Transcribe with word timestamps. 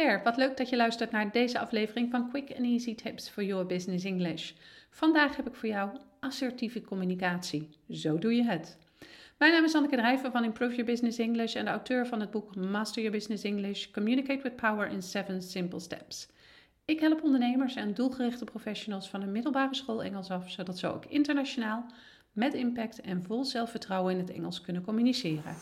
wat 0.00 0.36
leuk 0.36 0.56
dat 0.56 0.68
je 0.68 0.76
luistert 0.76 1.10
naar 1.10 1.30
deze 1.30 1.58
aflevering 1.58 2.10
van 2.10 2.28
Quick 2.28 2.50
and 2.50 2.64
Easy 2.64 2.94
Tips 2.94 3.28
for 3.28 3.42
Your 3.42 3.66
Business 3.66 4.04
English. 4.04 4.52
Vandaag 4.90 5.36
heb 5.36 5.48
ik 5.48 5.54
voor 5.54 5.68
jou 5.68 5.90
assertieve 6.20 6.80
communicatie. 6.80 7.68
Zo 7.90 8.18
doe 8.18 8.34
je 8.34 8.44
het. 8.44 8.76
Mijn 9.38 9.52
naam 9.52 9.64
is 9.64 9.74
Anneke 9.74 9.96
Drijver 9.96 10.30
van 10.30 10.44
Improve 10.44 10.70
Your 10.70 10.90
Business 10.90 11.18
English 11.18 11.54
en 11.54 11.64
de 11.64 11.70
auteur 11.70 12.06
van 12.06 12.20
het 12.20 12.30
boek 12.30 12.56
Master 12.56 13.02
Your 13.02 13.16
Business 13.16 13.44
English: 13.44 13.90
Communicate 13.90 14.42
with 14.42 14.56
Power 14.56 14.88
in 14.88 15.02
7 15.02 15.42
Simple 15.42 15.80
Steps. 15.80 16.28
Ik 16.84 17.00
help 17.00 17.22
ondernemers 17.22 17.74
en 17.74 17.94
doelgerichte 17.94 18.44
professionals 18.44 19.08
van 19.08 19.22
een 19.22 19.32
middelbare 19.32 19.74
school 19.74 20.02
Engels 20.02 20.30
af, 20.30 20.50
zodat 20.50 20.78
ze 20.78 20.86
ook 20.86 21.04
internationaal 21.04 21.86
met 22.32 22.54
impact 22.54 23.00
en 23.00 23.24
vol 23.24 23.44
zelfvertrouwen 23.44 24.12
in 24.12 24.18
het 24.18 24.30
Engels 24.30 24.60
kunnen 24.60 24.82
communiceren. 24.82 25.54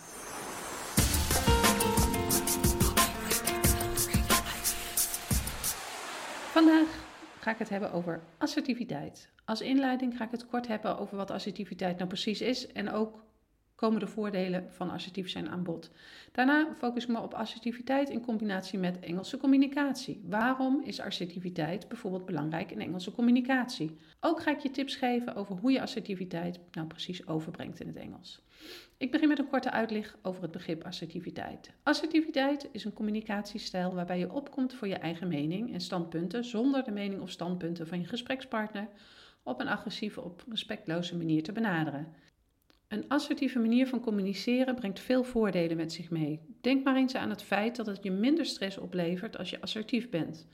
Vandaag 6.58 6.88
ga 7.40 7.50
ik 7.50 7.58
het 7.58 7.68
hebben 7.68 7.92
over 7.92 8.20
assertiviteit. 8.38 9.28
Als 9.44 9.60
inleiding 9.60 10.16
ga 10.16 10.24
ik 10.24 10.30
het 10.30 10.46
kort 10.46 10.66
hebben 10.66 10.98
over 10.98 11.16
wat 11.16 11.30
assertiviteit 11.30 11.96
nou 11.96 12.08
precies 12.08 12.40
is 12.40 12.66
en 12.66 12.90
ook 12.90 13.24
komen 13.78 14.00
de 14.00 14.06
voordelen 14.06 14.66
van 14.70 14.90
assertief 14.90 15.28
zijn 15.30 15.48
aan 15.48 15.62
bod. 15.62 15.90
Daarna 16.32 16.74
focus 16.78 17.02
ik 17.02 17.08
me 17.08 17.20
op 17.20 17.34
assertiviteit 17.34 18.10
in 18.10 18.20
combinatie 18.20 18.78
met 18.78 18.98
Engelse 19.00 19.36
communicatie. 19.36 20.20
Waarom 20.24 20.82
is 20.84 21.00
assertiviteit 21.00 21.88
bijvoorbeeld 21.88 22.26
belangrijk 22.26 22.70
in 22.70 22.80
Engelse 22.80 23.12
communicatie? 23.12 23.96
Ook 24.20 24.42
ga 24.42 24.50
ik 24.50 24.58
je 24.58 24.70
tips 24.70 24.96
geven 24.96 25.34
over 25.34 25.56
hoe 25.56 25.72
je 25.72 25.80
assertiviteit 25.80 26.60
nou 26.72 26.86
precies 26.86 27.26
overbrengt 27.26 27.80
in 27.80 27.86
het 27.86 27.96
Engels. 27.96 28.42
Ik 28.96 29.10
begin 29.10 29.28
met 29.28 29.38
een 29.38 29.48
korte 29.48 29.70
uitleg 29.70 30.16
over 30.22 30.42
het 30.42 30.50
begrip 30.50 30.84
assertiviteit. 30.84 31.70
Assertiviteit 31.82 32.68
is 32.72 32.84
een 32.84 32.92
communicatiestijl 32.92 33.94
waarbij 33.94 34.18
je 34.18 34.32
opkomt 34.32 34.74
voor 34.74 34.88
je 34.88 34.94
eigen 34.94 35.28
mening 35.28 35.72
en 35.72 35.80
standpunten 35.80 36.44
zonder 36.44 36.84
de 36.84 36.90
mening 36.90 37.20
of 37.20 37.30
standpunten 37.30 37.86
van 37.86 38.00
je 38.00 38.06
gesprekspartner 38.06 38.88
op 39.42 39.60
een 39.60 39.68
agressieve 39.68 40.20
of 40.20 40.32
respectloze 40.48 41.16
manier 41.16 41.42
te 41.42 41.52
benaderen. 41.52 42.14
Een 42.88 43.08
assertieve 43.08 43.58
manier 43.58 43.86
van 43.86 44.00
communiceren 44.00 44.74
brengt 44.74 45.00
veel 45.00 45.24
voordelen 45.24 45.76
met 45.76 45.92
zich 45.92 46.10
mee. 46.10 46.40
Denk 46.60 46.84
maar 46.84 46.96
eens 46.96 47.14
aan 47.14 47.30
het 47.30 47.42
feit 47.42 47.76
dat 47.76 47.86
het 47.86 48.02
je 48.02 48.10
minder 48.10 48.46
stress 48.46 48.78
oplevert 48.78 49.38
als 49.38 49.50
je 49.50 49.60
assertief 49.60 50.10
bent. 50.10 50.46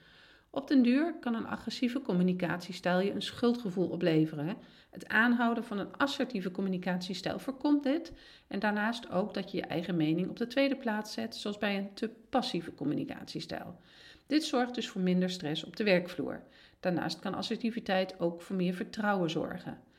Op 0.50 0.68
den 0.68 0.82
duur 0.82 1.14
kan 1.20 1.34
een 1.34 1.46
agressieve 1.46 2.00
communicatiestijl 2.00 3.00
je 3.00 3.12
een 3.12 3.22
schuldgevoel 3.22 3.88
opleveren. 3.88 4.56
Het 4.90 5.08
aanhouden 5.08 5.64
van 5.64 5.78
een 5.78 5.96
assertieve 5.96 6.50
communicatiestijl 6.50 7.38
voorkomt 7.38 7.82
dit 7.82 8.12
en 8.46 8.58
daarnaast 8.58 9.10
ook 9.10 9.34
dat 9.34 9.50
je 9.50 9.56
je 9.56 9.66
eigen 9.66 9.96
mening 9.96 10.28
op 10.28 10.36
de 10.36 10.46
tweede 10.46 10.76
plaats 10.76 11.12
zet, 11.12 11.36
zoals 11.36 11.58
bij 11.58 11.78
een 11.78 11.94
te 11.94 12.10
passieve 12.30 12.74
communicatiestijl. 12.74 13.80
Dit 14.26 14.44
zorgt 14.44 14.74
dus 14.74 14.88
voor 14.88 15.00
minder 15.00 15.30
stress 15.30 15.64
op 15.64 15.76
de 15.76 15.84
werkvloer. 15.84 16.42
Daarnaast 16.80 17.18
kan 17.18 17.34
assertiviteit 17.34 18.20
ook 18.20 18.42
voor 18.42 18.56
meer 18.56 18.74
vertrouwen 18.74 19.30
zorgen. 19.30 19.92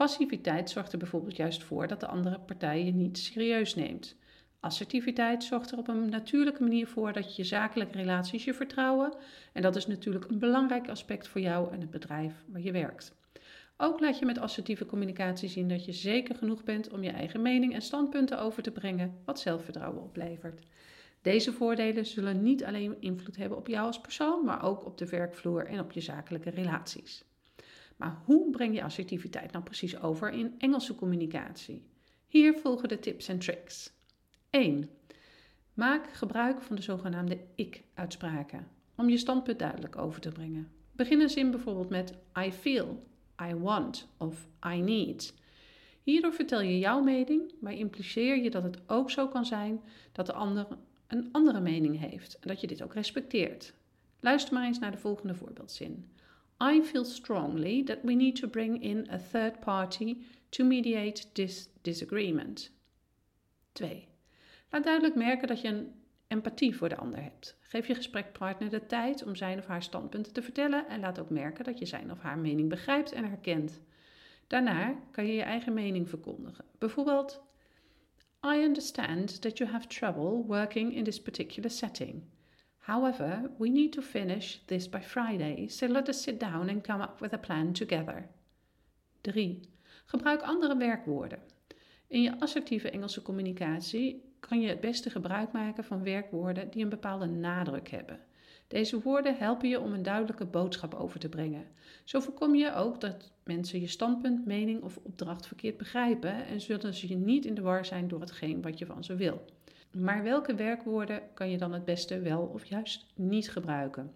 Passiviteit 0.00 0.70
zorgt 0.70 0.92
er 0.92 0.98
bijvoorbeeld 0.98 1.36
juist 1.36 1.62
voor 1.62 1.86
dat 1.86 2.00
de 2.00 2.06
andere 2.06 2.40
partij 2.40 2.84
je 2.84 2.92
niet 2.92 3.18
serieus 3.18 3.74
neemt. 3.74 4.16
Assertiviteit 4.60 5.44
zorgt 5.44 5.70
er 5.70 5.78
op 5.78 5.88
een 5.88 6.08
natuurlijke 6.08 6.62
manier 6.62 6.86
voor 6.86 7.12
dat 7.12 7.36
je 7.36 7.44
zakelijke 7.44 7.96
relaties 7.96 8.44
je 8.44 8.54
vertrouwen. 8.54 9.14
En 9.52 9.62
dat 9.62 9.76
is 9.76 9.86
natuurlijk 9.86 10.24
een 10.24 10.38
belangrijk 10.38 10.88
aspect 10.88 11.28
voor 11.28 11.40
jou 11.40 11.72
en 11.72 11.80
het 11.80 11.90
bedrijf 11.90 12.44
waar 12.46 12.60
je 12.60 12.72
werkt. 12.72 13.14
Ook 13.76 14.00
laat 14.00 14.18
je 14.18 14.24
met 14.24 14.38
assertieve 14.38 14.86
communicatie 14.86 15.48
zien 15.48 15.68
dat 15.68 15.84
je 15.84 15.92
zeker 15.92 16.34
genoeg 16.34 16.64
bent 16.64 16.90
om 16.90 17.02
je 17.02 17.10
eigen 17.10 17.42
mening 17.42 17.74
en 17.74 17.82
standpunten 17.82 18.40
over 18.40 18.62
te 18.62 18.70
brengen, 18.70 19.14
wat 19.24 19.40
zelfvertrouwen 19.40 20.02
oplevert. 20.02 20.66
Deze 21.22 21.52
voordelen 21.52 22.06
zullen 22.06 22.42
niet 22.42 22.64
alleen 22.64 22.96
invloed 23.00 23.36
hebben 23.36 23.58
op 23.58 23.66
jou 23.66 23.86
als 23.86 24.00
persoon, 24.00 24.44
maar 24.44 24.62
ook 24.62 24.84
op 24.84 24.98
de 24.98 25.08
werkvloer 25.08 25.66
en 25.66 25.80
op 25.80 25.92
je 25.92 26.00
zakelijke 26.00 26.50
relaties. 26.50 27.24
Maar 28.00 28.18
hoe 28.24 28.50
breng 28.50 28.74
je 28.74 28.82
assertiviteit 28.82 29.52
nou 29.52 29.64
precies 29.64 30.00
over 30.00 30.30
in 30.30 30.54
Engelse 30.58 30.94
communicatie? 30.94 31.82
Hier 32.26 32.54
volgen 32.54 32.88
de 32.88 32.98
tips 32.98 33.28
en 33.28 33.38
tricks. 33.38 33.92
1. 34.50 34.90
Maak 35.74 36.12
gebruik 36.12 36.62
van 36.62 36.76
de 36.76 36.82
zogenaamde 36.82 37.38
ik-uitspraken 37.54 38.68
om 38.96 39.08
je 39.08 39.16
standpunt 39.16 39.58
duidelijk 39.58 39.98
over 39.98 40.20
te 40.20 40.28
brengen. 40.28 40.68
Begin 40.92 41.20
een 41.20 41.28
zin 41.28 41.50
bijvoorbeeld 41.50 41.88
met 41.88 42.14
I 42.38 42.52
feel, 42.52 43.02
I 43.42 43.54
want 43.54 44.08
of 44.16 44.48
I 44.66 44.80
need. 44.80 45.34
Hierdoor 46.02 46.32
vertel 46.32 46.60
je 46.60 46.78
jouw 46.78 47.02
mening, 47.02 47.52
maar 47.60 47.74
impliceer 47.74 48.42
je 48.42 48.50
dat 48.50 48.62
het 48.62 48.78
ook 48.86 49.10
zo 49.10 49.28
kan 49.28 49.46
zijn 49.46 49.80
dat 50.12 50.26
de 50.26 50.32
ander 50.32 50.66
een 51.06 51.28
andere 51.32 51.60
mening 51.60 51.98
heeft 51.98 52.38
en 52.38 52.48
dat 52.48 52.60
je 52.60 52.66
dit 52.66 52.82
ook 52.82 52.94
respecteert. 52.94 53.74
Luister 54.20 54.54
maar 54.54 54.64
eens 54.64 54.78
naar 54.78 54.90
de 54.90 54.98
volgende 54.98 55.34
voorbeeldzin. 55.34 56.10
I 56.62 56.82
feel 56.82 57.04
strongly 57.04 57.84
that 57.84 57.98
we 58.02 58.14
need 58.14 58.36
to 58.36 58.48
bring 58.48 58.82
in 58.82 59.06
a 59.10 59.18
third 59.18 59.60
party 59.60 60.16
to 60.50 60.64
mediate 60.64 61.32
this 61.32 61.68
disagreement. 61.82 62.70
2. 63.72 64.08
Laat 64.70 64.84
duidelijk 64.84 65.14
merken 65.14 65.48
dat 65.48 65.60
je 65.60 65.68
een 65.68 65.92
empathie 66.26 66.76
voor 66.76 66.88
de 66.88 66.96
ander 66.96 67.22
hebt. 67.22 67.56
Geef 67.60 67.86
je 67.86 67.94
gesprekpartner 67.94 68.70
de 68.70 68.86
tijd 68.86 69.24
om 69.24 69.34
zijn 69.34 69.58
of 69.58 69.66
haar 69.66 69.82
standpunten 69.82 70.32
te 70.32 70.42
vertellen 70.42 70.88
en 70.88 71.00
laat 71.00 71.18
ook 71.18 71.30
merken 71.30 71.64
dat 71.64 71.78
je 71.78 71.86
zijn 71.86 72.10
of 72.10 72.20
haar 72.20 72.38
mening 72.38 72.68
begrijpt 72.68 73.12
en 73.12 73.24
herkent. 73.24 73.80
Daarna 74.46 74.94
kan 75.10 75.26
je 75.26 75.32
je 75.32 75.42
eigen 75.42 75.74
mening 75.74 76.08
verkondigen. 76.08 76.64
Bijvoorbeeld: 76.78 77.42
I 78.44 78.62
understand 78.62 79.42
that 79.42 79.58
you 79.58 79.70
have 79.70 79.86
trouble 79.86 80.44
working 80.46 80.94
in 80.94 81.04
this 81.04 81.22
particular 81.22 81.70
setting. 81.70 82.22
However, 82.80 83.50
we 83.58 83.68
need 83.68 83.92
to 83.92 84.02
finish 84.02 84.58
this 84.64 84.88
by 84.88 85.00
Friday, 85.00 85.68
so 85.68 85.86
let 85.86 86.08
us 86.08 86.22
sit 86.22 86.40
down 86.40 86.68
and 86.68 86.82
come 86.82 87.02
up 87.02 87.20
with 87.20 87.32
a 87.32 87.38
plan 87.38 87.72
together. 87.72 88.28
3. 89.20 89.60
Gebruik 90.04 90.42
andere 90.42 90.76
werkwoorden. 90.76 91.38
In 92.06 92.22
je 92.22 92.40
assertieve 92.40 92.90
Engelse 92.90 93.22
communicatie 93.22 94.22
kan 94.40 94.60
je 94.60 94.68
het 94.68 94.80
beste 94.80 95.10
gebruik 95.10 95.52
maken 95.52 95.84
van 95.84 96.02
werkwoorden 96.02 96.70
die 96.70 96.82
een 96.82 96.88
bepaalde 96.88 97.26
nadruk 97.26 97.88
hebben. 97.88 98.20
Deze 98.68 99.00
woorden 99.00 99.36
helpen 99.36 99.68
je 99.68 99.80
om 99.80 99.92
een 99.92 100.02
duidelijke 100.02 100.46
boodschap 100.46 100.94
over 100.94 101.20
te 101.20 101.28
brengen. 101.28 101.66
Zo 102.04 102.20
voorkom 102.20 102.54
je 102.54 102.74
ook 102.74 103.00
dat 103.00 103.32
mensen 103.44 103.80
je 103.80 103.86
standpunt, 103.86 104.46
mening 104.46 104.82
of 104.82 104.98
opdracht 105.02 105.46
verkeerd 105.46 105.76
begrijpen 105.76 106.46
en 106.46 106.60
zullen 106.60 106.94
ze 106.94 107.08
je 107.08 107.16
niet 107.16 107.44
in 107.44 107.54
de 107.54 107.60
war 107.60 107.84
zijn 107.84 108.08
door 108.08 108.20
hetgeen 108.20 108.62
wat 108.62 108.78
je 108.78 108.86
van 108.86 109.04
ze 109.04 109.14
wil. 109.14 109.44
Maar 109.90 110.22
welke 110.22 110.54
werkwoorden 110.54 111.22
kan 111.34 111.50
je 111.50 111.58
dan 111.58 111.72
het 111.72 111.84
beste 111.84 112.20
wel 112.20 112.42
of 112.42 112.64
juist 112.64 113.06
niet 113.14 113.50
gebruiken? 113.50 114.14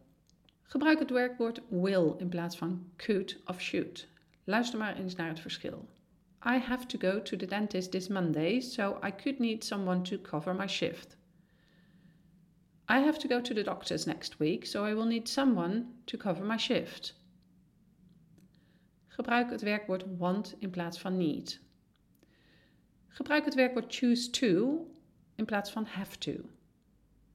Gebruik 0.63 0.99
het 0.99 1.11
werkwoord 1.11 1.61
will 1.69 2.15
in 2.19 2.29
plaats 2.29 2.57
van 2.57 2.87
could 2.97 3.41
of 3.45 3.61
should. 3.61 4.09
Luister 4.45 4.79
maar 4.79 4.97
eens 4.97 5.15
naar 5.15 5.29
het 5.29 5.41
verschil. 5.41 5.89
I 6.47 6.59
have 6.59 6.87
to 6.87 6.99
go 6.99 7.23
to 7.23 7.37
the 7.37 7.47
dentist 7.47 7.91
this 7.91 8.09
Monday, 8.09 8.61
so 8.61 8.99
I 9.07 9.11
could 9.11 9.39
need 9.39 9.65
someone 9.65 10.03
to 10.03 10.19
cover 10.19 10.55
my 10.55 10.67
shift. 10.67 11.17
I 12.91 12.99
have 12.99 13.19
to 13.19 13.29
go 13.29 13.41
to 13.41 13.55
the 13.55 13.63
doctor's 13.63 14.05
next 14.05 14.37
week, 14.37 14.67
so 14.67 14.87
I 14.87 14.95
will 14.95 15.07
need 15.07 15.29
someone 15.29 15.87
to 16.05 16.17
cover 16.17 16.45
my 16.45 16.59
shift. 16.59 17.23
Gebruik 19.07 19.51
het 19.51 19.63
werkwoord 19.63 20.05
want 20.17 20.55
in 20.59 20.71
plaats 20.71 20.99
van 20.99 21.17
need. 21.17 21.61
Gebruik 23.09 23.45
het 23.45 23.55
werkwoord 23.55 23.95
choose 23.95 24.31
to 24.31 24.87
in 25.35 25.45
plaats 25.45 25.71
van 25.71 25.85
have 25.85 26.19
to. 26.19 26.33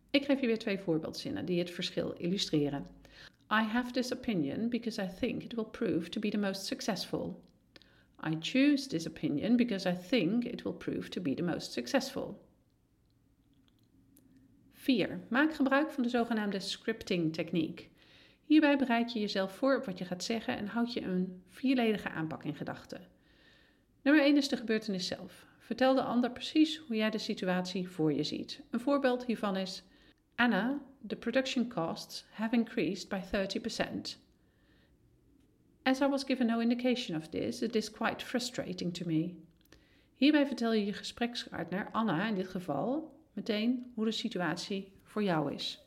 Ik 0.09 0.25
geef 0.25 0.41
je 0.41 0.47
weer 0.47 0.59
twee 0.59 0.79
voorbeeldzinnen 0.79 1.45
die 1.45 1.59
het 1.59 1.71
verschil 1.71 2.11
illustreren. 2.11 2.87
I 3.51 3.63
have 3.63 3.91
this 3.91 4.13
opinion 4.13 4.69
because 4.69 5.01
I 5.01 5.07
think 5.19 5.43
it 5.43 5.53
will 5.53 5.65
prove 5.65 6.09
to 6.09 6.19
be 6.19 6.29
the 6.29 6.37
most 6.37 6.65
successful. 6.65 7.43
I 8.27 8.37
choose 8.39 8.87
this 8.87 9.07
opinion 9.07 9.55
because 9.55 9.89
I 9.89 9.95
think 10.09 10.43
it 10.43 10.63
will 10.63 10.73
prove 10.73 11.09
to 11.09 11.21
be 11.21 11.33
the 11.33 11.43
most 11.43 11.71
successful. 11.71 12.47
4. 14.73 15.19
Maak 15.27 15.53
gebruik 15.53 15.91
van 15.91 16.03
de 16.03 16.09
zogenaamde 16.09 16.59
scripting 16.59 17.33
techniek. 17.33 17.89
Hierbij 18.45 18.77
bereid 18.77 19.13
je 19.13 19.19
jezelf 19.19 19.55
voor 19.55 19.77
op 19.77 19.85
wat 19.85 19.97
je 19.97 20.05
gaat 20.05 20.23
zeggen 20.23 20.57
en 20.57 20.67
houd 20.67 20.93
je 20.93 21.01
een 21.01 21.43
vierledige 21.47 22.09
aanpak 22.09 22.43
in 22.43 22.55
gedachten. 22.55 23.01
Nummer 24.09 24.27
1 24.27 24.37
is 24.37 24.47
de 24.47 24.57
gebeurtenis 24.57 25.07
zelf. 25.07 25.45
Vertel 25.59 25.95
de 25.95 26.01
ander 26.01 26.31
precies 26.31 26.77
hoe 26.77 26.95
jij 26.95 27.09
de 27.09 27.17
situatie 27.17 27.89
voor 27.89 28.13
je 28.13 28.23
ziet. 28.23 28.61
Een 28.69 28.79
voorbeeld 28.79 29.25
hiervan 29.25 29.55
is: 29.55 29.83
Anna, 30.35 30.81
the 31.07 31.15
production 31.15 31.67
costs 31.67 32.25
have 32.31 32.55
increased 32.55 33.09
by 33.09 33.19
30%. 33.19 34.17
As 35.83 35.99
I 35.99 36.07
was 36.07 36.23
given 36.23 36.47
no 36.47 36.59
indication 36.59 37.17
of 37.17 37.27
this, 37.27 37.61
it 37.61 37.75
is 37.75 37.91
quite 37.91 38.25
frustrating 38.25 38.93
to 38.93 39.05
me. 39.05 39.35
Hierbij 40.15 40.45
vertel 40.45 40.73
je 40.73 40.85
je 40.85 40.93
gesprekspartner, 40.93 41.89
Anna 41.91 42.27
in 42.27 42.35
dit 42.35 42.47
geval, 42.47 43.17
meteen 43.33 43.91
hoe 43.95 44.05
de 44.05 44.11
situatie 44.11 44.91
voor 45.03 45.23
jou 45.23 45.53
is. 45.53 45.83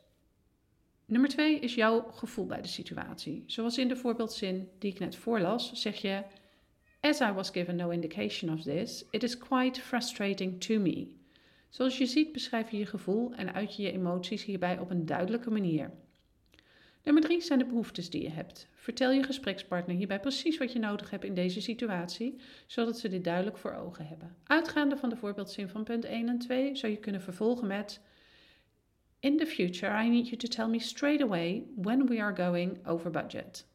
Nummer 1.05 1.31
2 1.31 1.59
is 1.59 1.75
jouw 1.75 2.11
gevoel 2.11 2.47
bij 2.47 2.63
de 2.63 2.69
situatie. 2.69 3.43
Zoals 3.47 3.79
in 3.79 3.89
de 3.89 3.97
voorbeeldzin 3.97 4.69
die 4.79 4.93
ik 4.93 4.99
net 4.99 5.17
voorlas, 5.17 5.73
zeg 5.73 5.97
je 5.97 6.23
As 7.05 7.21
I 7.21 7.33
was 7.33 7.51
given 7.51 7.77
no 7.77 7.91
indication 7.91 8.53
of 8.53 8.63
this, 8.63 9.05
it 9.11 9.23
is 9.23 9.39
quite 9.39 9.81
frustrating 9.81 10.61
to 10.61 10.79
me. 10.79 11.07
Zoals 11.69 11.99
je 11.99 12.07
ziet 12.07 12.33
beschrijf 12.33 12.71
je 12.71 12.79
je 12.79 12.87
gevoel 12.87 13.33
en 13.35 13.55
uit 13.55 13.77
je 13.77 13.83
je 13.83 13.93
emoties 13.93 14.45
hierbij 14.45 14.79
op 14.79 14.91
een 14.91 15.07
duidelijke 15.07 15.51
manier. 15.51 15.91
Nummer 17.03 17.23
drie 17.23 17.41
zijn 17.41 17.59
de 17.59 17.65
behoeftes 17.65 18.11
die 18.11 18.23
je 18.23 18.31
hebt. 18.31 18.69
Vertel 18.75 19.11
je 19.11 19.23
gesprekspartner 19.23 19.97
hierbij 19.97 20.21
precies 20.21 20.59
wat 20.59 20.73
je 20.73 20.79
nodig 20.79 21.11
hebt 21.11 21.25
in 21.25 21.35
deze 21.35 21.61
situatie, 21.61 22.41
zodat 22.67 22.99
ze 22.99 23.09
dit 23.09 23.25
duidelijk 23.25 23.59
voor 23.59 23.75
ogen 23.75 24.07
hebben. 24.07 24.37
Uitgaande 24.45 24.97
van 24.97 25.09
de 25.09 25.17
voorbeeldzin 25.17 25.69
van 25.69 25.85
punt 25.85 26.05
1 26.05 26.29
en 26.29 26.39
2 26.39 26.77
zou 26.77 26.93
je 26.93 26.99
kunnen 26.99 27.23
vervolgen 27.23 27.67
met 27.67 28.01
In 29.21 29.37
the 29.37 29.47
future 29.47 30.05
I 30.05 30.09
need 30.09 30.29
you 30.29 30.37
to 30.37 30.49
tell 30.49 30.67
me 30.67 30.79
straight 30.79 31.23
away 31.23 31.65
when 31.77 32.07
we 32.07 32.23
are 32.23 32.37
going 32.37 32.87
over 32.87 33.11
budget. 33.11 33.67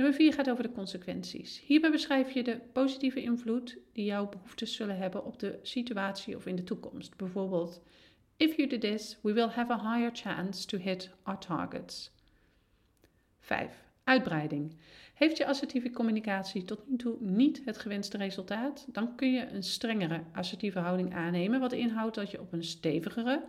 Nummer 0.00 0.18
4 0.18 0.32
gaat 0.32 0.50
over 0.50 0.62
de 0.62 0.72
consequenties. 0.72 1.62
Hierbij 1.66 1.90
beschrijf 1.90 2.30
je 2.30 2.42
de 2.42 2.60
positieve 2.72 3.22
invloed 3.22 3.78
die 3.92 4.04
jouw 4.04 4.28
behoeftes 4.28 4.74
zullen 4.74 4.96
hebben 4.96 5.24
op 5.24 5.38
de 5.38 5.58
situatie 5.62 6.36
of 6.36 6.46
in 6.46 6.56
de 6.56 6.64
toekomst. 6.64 7.16
Bijvoorbeeld, 7.16 7.82
if 8.36 8.56
you 8.56 8.68
do 8.68 8.78
this, 8.78 9.18
we 9.22 9.32
will 9.32 9.48
have 9.48 9.72
a 9.72 9.94
higher 9.94 10.10
chance 10.12 10.66
to 10.66 10.78
hit 10.78 11.10
our 11.22 11.38
targets. 11.38 12.12
5. 13.40 13.84
Uitbreiding. 14.04 14.76
Heeft 15.14 15.36
je 15.36 15.46
assertieve 15.46 15.90
communicatie 15.90 16.64
tot 16.64 16.88
nu 16.88 16.96
toe 16.96 17.16
niet 17.20 17.62
het 17.64 17.78
gewenste 17.78 18.16
resultaat, 18.16 18.86
dan 18.92 19.16
kun 19.16 19.32
je 19.32 19.46
een 19.46 19.62
strengere 19.62 20.22
assertieve 20.32 20.78
houding 20.78 21.14
aannemen, 21.14 21.60
wat 21.60 21.72
inhoudt 21.72 22.14
dat 22.14 22.30
je 22.30 22.40
op 22.40 22.52
een 22.52 22.64
stevigere, 22.64 23.44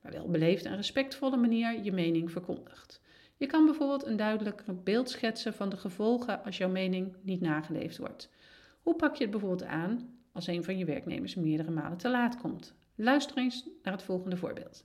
maar 0.00 0.12
wel 0.12 0.28
beleefd 0.28 0.64
en 0.64 0.76
respectvolle 0.76 1.36
manier 1.36 1.84
je 1.84 1.92
mening 1.92 2.30
verkondigt. 2.30 3.00
Je 3.42 3.48
kan 3.48 3.64
bijvoorbeeld 3.64 4.06
een 4.06 4.16
duidelijker 4.16 4.82
beeld 4.82 5.10
schetsen 5.10 5.54
van 5.54 5.68
de 5.68 5.76
gevolgen 5.76 6.44
als 6.44 6.56
jouw 6.56 6.68
mening 6.68 7.16
niet 7.22 7.40
nageleefd 7.40 7.98
wordt. 7.98 8.30
Hoe 8.82 8.94
pak 8.94 9.14
je 9.14 9.22
het 9.22 9.30
bijvoorbeeld 9.30 9.68
aan 9.68 10.18
als 10.32 10.46
een 10.46 10.64
van 10.64 10.78
je 10.78 10.84
werknemers 10.84 11.34
meerdere 11.34 11.70
malen 11.70 11.98
te 11.98 12.10
laat 12.10 12.36
komt? 12.36 12.74
Luister 12.94 13.36
eens 13.36 13.68
naar 13.82 13.92
het 13.92 14.02
volgende 14.02 14.36
voorbeeld. 14.36 14.84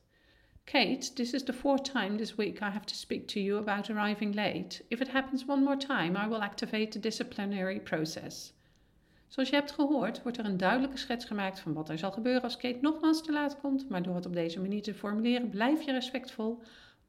Kate, 0.63 1.13
this 1.13 1.33
is 1.33 1.43
the 1.43 1.53
fourth 1.53 1.91
time 1.91 2.15
this 2.15 2.35
week 2.35 2.59
I 2.59 2.63
have 2.63 2.85
to 2.85 2.93
speak 2.93 3.27
to 3.27 3.39
you 3.39 3.59
about 3.59 3.89
arriving 3.89 4.35
late. 4.35 4.83
If 4.87 4.99
it 4.99 5.09
happens 5.11 5.45
one 5.45 5.63
more 5.63 5.77
time, 5.77 6.25
I 6.25 6.27
will 6.27 6.41
activate 6.41 6.87
the 6.87 6.99
disciplinary 6.99 7.79
process. 7.79 8.53
Zoals 9.27 9.49
je 9.49 9.55
hebt 9.55 9.71
gehoord, 9.71 10.23
wordt 10.23 10.37
er 10.37 10.45
een 10.45 10.57
duidelijke 10.57 10.97
schets 10.97 11.25
gemaakt 11.25 11.59
van 11.59 11.73
wat 11.73 11.89
er 11.89 11.97
zal 11.97 12.11
gebeuren 12.11 12.43
als 12.43 12.57
Kate 12.57 12.79
nogmaals 12.81 13.23
te 13.23 13.31
laat 13.31 13.59
komt, 13.59 13.89
maar 13.89 14.03
door 14.03 14.15
het 14.15 14.25
op 14.25 14.33
deze 14.33 14.59
manier 14.59 14.81
te 14.81 14.93
formuleren 14.93 15.49
blijf 15.49 15.81
je 15.81 15.91
respectvol, 15.91 16.61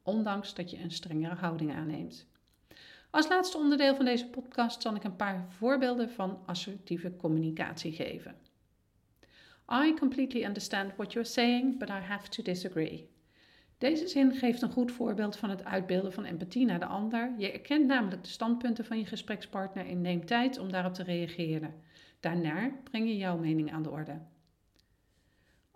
ondanks 0.09 0.53
dat 0.53 0.69
je 0.69 0.79
een 0.79 0.91
strengere 0.91 1.35
houding 1.35 1.73
aanneemt. 1.73 2.27
Als 3.09 3.27
laatste 3.27 3.57
onderdeel 3.57 3.95
van 3.95 4.05
deze 4.05 4.27
podcast 4.27 4.81
zal 4.81 4.95
ik 4.95 5.03
een 5.03 5.15
paar 5.15 5.45
voorbeelden 5.49 6.09
van 6.09 6.39
assertieve 6.45 7.15
communicatie 7.15 7.91
geven. 7.91 8.35
I 9.71 9.93
completely 9.93 10.43
understand 10.43 10.95
what 10.95 11.13
you're 11.13 11.29
saying, 11.29 11.79
but 11.79 11.89
I 11.89 12.01
have 12.07 12.29
to 12.29 12.43
disagree. 12.43 13.09
Deze 13.77 14.07
zin 14.07 14.33
geeft 14.33 14.61
een 14.61 14.71
goed 14.71 14.91
voorbeeld 14.91 15.35
van 15.35 15.49
het 15.49 15.63
uitbeelden 15.63 16.13
van 16.13 16.25
empathie 16.25 16.65
naar 16.65 16.79
de 16.79 16.85
ander. 16.85 17.33
Je 17.37 17.51
erkent 17.51 17.87
namelijk 17.87 18.23
de 18.23 18.29
standpunten 18.29 18.85
van 18.85 18.97
je 18.97 19.05
gesprekspartner 19.05 19.87
en 19.87 20.01
neemt 20.01 20.27
tijd 20.27 20.57
om 20.57 20.71
daarop 20.71 20.93
te 20.93 21.03
reageren. 21.03 21.73
Daarna 22.19 22.71
breng 22.83 23.07
je 23.07 23.17
jouw 23.17 23.37
mening 23.37 23.71
aan 23.71 23.83
de 23.83 23.89
orde. 23.89 24.19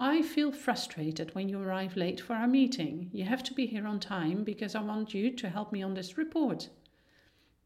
I 0.05 0.21
feel 0.21 0.51
frustrated 0.51 1.33
when 1.33 1.49
you 1.49 1.61
arrive 1.61 1.95
late 1.95 2.21
for 2.23 2.35
our 2.35 2.49
meeting. 2.49 3.09
You 3.13 3.25
have 3.25 3.41
to 3.43 3.53
be 3.53 3.65
here 3.65 3.87
on 3.87 3.99
time 3.99 4.43
because 4.43 4.75
I 4.75 4.81
want 4.81 5.13
you 5.13 5.33
to 5.33 5.47
help 5.47 5.71
me 5.71 5.85
on 5.85 5.93
this 5.93 6.17
report. 6.17 6.69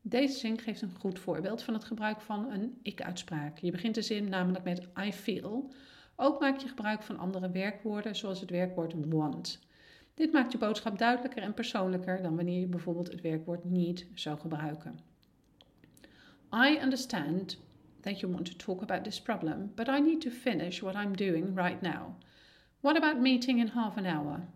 Deze 0.01 0.38
zin 0.38 0.60
geeft 0.60 0.81
een 0.81 0.95
goed 1.00 1.19
voorbeeld 1.19 1.63
van 1.63 1.74
het 1.74 1.84
gebruik 1.84 2.22
van 2.22 2.51
een 2.51 2.80
ik-uitspraak. 2.81 3.57
Je 3.57 3.72
begint 3.72 3.95
de 3.95 4.01
zin 4.01 4.30
namelijk 4.30 4.63
met 4.63 4.88
I 5.06 5.13
feel. 5.13 5.72
Ook 6.16 6.39
maak 6.39 6.60
je 6.60 6.68
gebruik 6.68 7.04
van 7.04 7.18
andere 7.18 7.51
werkwoorden, 7.51 8.16
zoals 8.16 8.40
het 8.40 8.50
werkwoord 8.50 8.94
want. 9.07 9.60
Dit 10.13 10.31
maakt 10.31 10.51
je 10.51 10.57
boodschap 10.57 10.98
duidelijker 10.98 11.42
en 11.42 11.54
persoonlijker 11.54 12.22
dan 12.22 12.36
wanneer 12.36 12.60
je 12.60 12.68
bijvoorbeeld 12.68 13.12
het 13.12 13.22
werkwoord 13.22 13.66
need 13.66 14.07
zou 14.13 14.40
gebruiken. 14.40 15.00
I 16.54 16.80
understand 16.81 17.57
that 18.01 18.19
you 18.19 18.31
want 18.31 18.45
to 18.45 18.66
talk 18.66 18.81
about 18.81 19.04
this 19.04 19.22
problem, 19.22 19.72
but 19.75 19.88
I 19.88 20.00
need 20.00 20.22
to 20.22 20.30
finish 20.30 20.80
what 20.80 20.95
I'm 20.95 21.16
doing 21.16 21.56
right 21.56 21.81
now. 21.81 22.16
What 22.88 23.04
about 23.04 23.22
meeting 23.22 23.60
in 23.60 23.68
half 23.68 23.98
an 23.98 24.06
hour? 24.06 24.48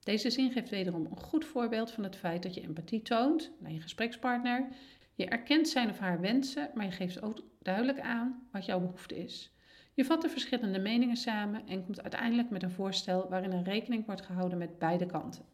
Deze 0.00 0.30
zin 0.30 0.50
geeft 0.50 0.70
wederom 0.70 1.06
een 1.10 1.16
goed 1.16 1.44
voorbeeld 1.44 1.90
van 1.90 2.04
het 2.04 2.16
feit 2.16 2.42
dat 2.42 2.54
je 2.54 2.60
empathie 2.60 3.02
toont 3.02 3.52
naar 3.58 3.72
je 3.72 3.80
gesprekspartner. 3.80 4.68
Je 5.14 5.26
erkent 5.26 5.68
zijn 5.68 5.90
of 5.90 5.98
haar 5.98 6.20
wensen, 6.20 6.70
maar 6.74 6.84
je 6.84 6.90
geeft 6.90 7.22
ook 7.22 7.42
duidelijk 7.62 8.00
aan 8.00 8.48
wat 8.52 8.64
jouw 8.64 8.80
behoefte 8.80 9.16
is. 9.16 9.56
Je 9.94 10.04
vat 10.04 10.22
de 10.22 10.28
verschillende 10.28 10.78
meningen 10.78 11.16
samen 11.16 11.66
en 11.66 11.84
komt 11.84 12.02
uiteindelijk 12.02 12.50
met 12.50 12.62
een 12.62 12.70
voorstel 12.70 13.28
waarin 13.28 13.52
er 13.52 13.62
rekening 13.62 14.06
wordt 14.06 14.22
gehouden 14.22 14.58
met 14.58 14.78
beide 14.78 15.06
kanten. 15.06 15.44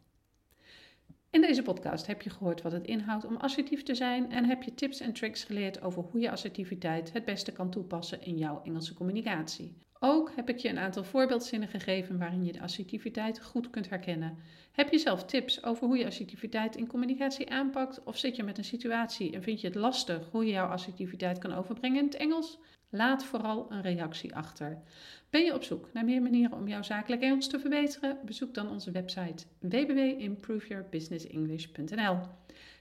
In 1.31 1.41
deze 1.41 1.63
podcast 1.63 2.06
heb 2.06 2.23
je 2.23 2.31
gehoord 2.31 2.63
wat 2.63 2.73
het 2.73 2.87
inhoudt 2.87 3.25
om 3.25 3.37
assertief 3.37 3.83
te 3.83 3.95
zijn 3.95 4.33
en 4.33 4.45
heb 4.45 4.63
je 4.63 4.75
tips 4.75 5.01
en 5.01 5.13
tricks 5.13 5.45
geleerd 5.45 5.83
over 5.83 6.03
hoe 6.03 6.21
je 6.21 6.31
assertiviteit 6.31 7.13
het 7.13 7.25
beste 7.25 7.53
kan 7.53 7.71
toepassen 7.71 8.23
in 8.23 8.37
jouw 8.37 8.63
Engelse 8.63 8.95
communicatie. 8.95 9.77
Ook 10.02 10.32
heb 10.37 10.49
ik 10.49 10.58
je 10.58 10.69
een 10.69 10.79
aantal 10.79 11.05
voorbeeldzinnen 11.05 11.69
gegeven 11.69 12.19
waarin 12.19 12.44
je 12.44 12.52
de 12.52 12.61
assertiviteit 12.61 13.43
goed 13.43 13.70
kunt 13.70 13.88
herkennen. 13.88 14.38
Heb 14.73 14.91
je 14.91 14.99
zelf 14.99 15.25
tips 15.25 15.64
over 15.64 15.87
hoe 15.87 15.99
je 15.99 16.06
assertiviteit 16.06 16.76
in 16.76 16.87
communicatie 16.87 17.50
aanpakt 17.50 18.05
of 18.05 18.19
zit 18.19 18.37
je 18.37 18.43
met 18.43 18.58
een 18.58 18.64
situatie 18.64 19.32
en 19.32 19.43
vind 19.43 19.61
je 19.61 19.67
het 19.67 19.76
lastig 19.76 20.29
hoe 20.31 20.44
je 20.44 20.50
jouw 20.50 20.67
assertiviteit 20.67 21.38
kan 21.38 21.55
overbrengen 21.55 21.99
in 21.99 22.05
het 22.05 22.17
Engels? 22.17 22.58
Laat 22.91 23.25
vooral 23.25 23.67
een 23.70 23.82
reactie 23.82 24.35
achter. 24.35 24.82
Ben 25.31 25.44
je 25.44 25.55
op 25.55 25.62
zoek 25.62 25.88
naar 25.93 26.05
meer 26.05 26.23
manieren 26.23 26.58
om 26.58 26.69
jouw 26.69 26.82
zakelijk 26.82 27.23
Engels 27.23 27.49
te 27.49 27.58
verbeteren? 27.58 28.19
Bezoek 28.25 28.55
dan 28.55 28.69
onze 28.69 28.91
website 28.91 29.44
www.improveyourbusinessenglish.nl. 29.58 32.19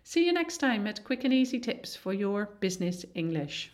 See 0.01 0.23
you 0.23 0.35
next 0.35 0.59
time 0.59 0.79
met 0.79 1.01
quick 1.01 1.23
and 1.23 1.33
easy 1.33 1.59
tips 1.59 1.97
for 1.97 2.15
your 2.15 2.49
business 2.59 3.11
English. 3.11 3.69